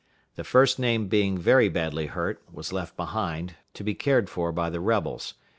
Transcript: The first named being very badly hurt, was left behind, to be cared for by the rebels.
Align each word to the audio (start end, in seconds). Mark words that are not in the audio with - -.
The 0.35 0.43
first 0.43 0.79
named 0.79 1.11
being 1.11 1.37
very 1.37 1.69
badly 1.69 2.07
hurt, 2.07 2.41
was 2.51 2.73
left 2.73 2.97
behind, 2.97 3.57
to 3.75 3.83
be 3.83 3.93
cared 3.93 4.31
for 4.31 4.51
by 4.51 4.71
the 4.71 4.79
rebels. 4.81 5.35